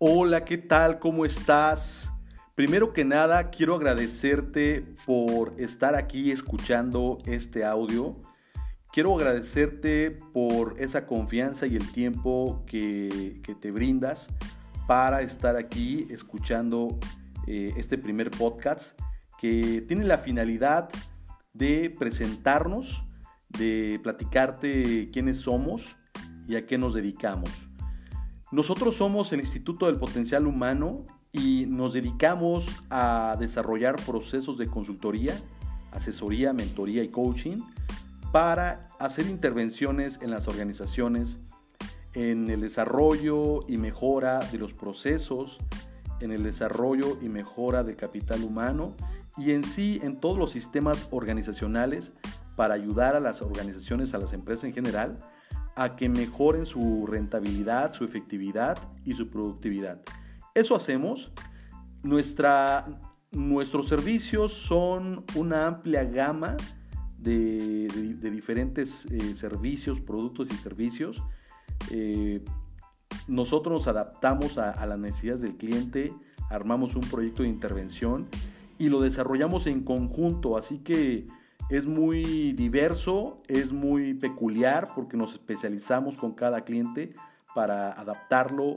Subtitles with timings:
[0.00, 1.00] Hola, ¿qué tal?
[1.00, 2.12] ¿Cómo estás?
[2.54, 8.14] Primero que nada, quiero agradecerte por estar aquí escuchando este audio.
[8.92, 14.28] Quiero agradecerte por esa confianza y el tiempo que, te brindas
[14.86, 16.96] para estar aquí escuchando
[17.48, 18.96] eh, este primer podcast
[19.40, 20.90] que tiene la finalidad
[21.52, 23.02] de presentarnos,
[23.48, 25.96] de platicarte quiénes somos
[26.46, 27.67] y a qué nos dedicamos.
[28.50, 35.38] Nosotros somos el Instituto del Potencial Humano y nos dedicamos a desarrollar procesos de consultoría,
[35.90, 37.58] asesoría, mentoría y coaching
[38.32, 41.36] para hacer intervenciones en las organizaciones,
[42.14, 45.58] en el desarrollo y mejora de los procesos,
[46.20, 48.94] en el desarrollo y mejora del capital humano
[49.36, 52.12] y en sí en todos los sistemas organizacionales
[52.56, 55.20] para ayudar a las organizaciones, a las empresas en general,
[55.78, 60.00] a que mejoren su rentabilidad, su efectividad y su productividad.
[60.54, 61.30] Eso hacemos.
[62.02, 62.84] Nuestra,
[63.30, 66.56] nuestros servicios son una amplia gama
[67.18, 67.88] de,
[68.20, 71.22] diferentes eh, servicios, productos y servicios.
[71.90, 72.44] Eh,
[73.28, 76.12] nosotros nos adaptamos a, a las necesidades del cliente,
[76.50, 78.26] armamos un proyecto de intervención
[78.78, 80.56] y lo desarrollamos en conjunto.
[80.56, 81.28] Así que
[81.70, 87.14] es muy diverso, es muy peculiar porque nos especializamos con cada cliente
[87.54, 88.74] para adaptarlo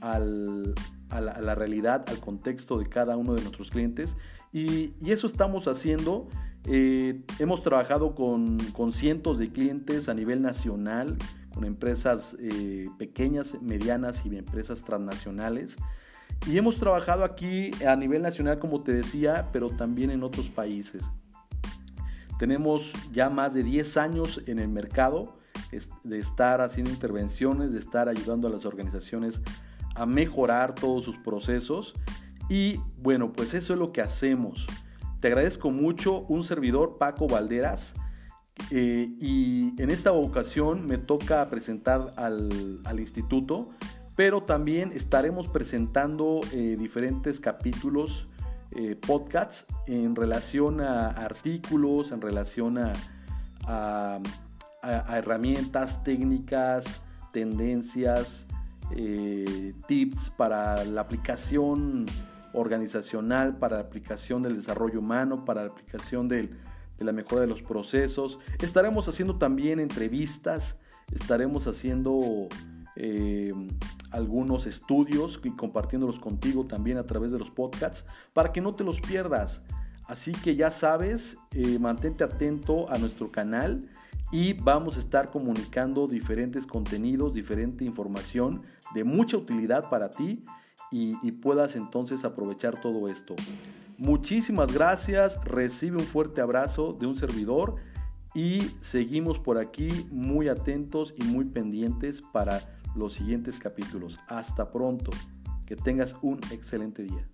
[0.00, 4.16] a, la, realidad, al contexto de cada uno de nuestros clientes.
[4.52, 6.28] Y, eso estamos haciendo.
[6.64, 8.58] Eh, hemos trabajado con,
[8.92, 11.16] cientos de clientes a nivel nacional,
[11.52, 15.76] con empresas eh, pequeñas, medianas y empresas transnacionales.
[16.46, 21.02] Y hemos trabajado aquí a nivel nacional, como te decía, pero también en otros países.
[22.38, 25.36] Tenemos ya más de 10 años en el mercado
[26.04, 29.42] de estar haciendo intervenciones, de estar ayudando a las organizaciones
[29.94, 31.94] a mejorar todos sus procesos.
[32.48, 34.66] Y bueno, pues eso es lo que hacemos.
[35.20, 37.94] Te agradezco mucho, un servidor Paco Valderas.
[38.70, 43.68] Eh, y en esta ocasión me toca presentar al, instituto,
[44.16, 48.26] pero también estaremos presentando eh, diferentes capítulos
[48.72, 52.92] eh, podcasts en relación a artículos, en relación a,
[55.10, 57.02] herramientas, técnicas,
[57.32, 58.46] tendencias,
[58.94, 62.06] eh, tips para la aplicación
[62.52, 66.48] organizacional, para la aplicación del desarrollo humano, para la aplicación de
[66.98, 68.38] la mejora de los procesos.
[68.60, 70.76] Estaremos haciendo también entrevistas,
[71.12, 72.48] estaremos haciendo
[74.18, 78.84] algunos estudios y compartiéndolos contigo también a través de los podcasts para que no te
[78.84, 79.62] los pierdas.
[80.06, 83.88] Así que ya sabes, eh, mantente atento a nuestro canal
[84.30, 88.62] y vamos a estar comunicando diferentes contenidos, diferente información
[88.94, 90.44] de mucha utilidad para ti
[90.90, 93.36] y, y puedas entonces aprovechar todo esto.
[93.96, 97.76] Muchísimas gracias, recibe un fuerte abrazo de un servidor
[98.34, 104.18] y seguimos por aquí muy atentos y muy pendientes para los siguientes capítulos.
[104.28, 105.10] Hasta pronto.
[105.66, 107.28] Que tengas un excelente día.